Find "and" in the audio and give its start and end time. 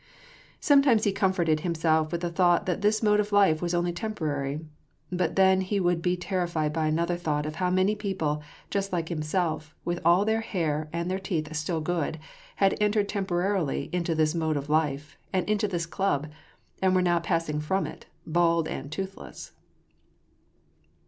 10.91-11.11, 15.31-15.47, 16.81-16.95, 18.67-18.91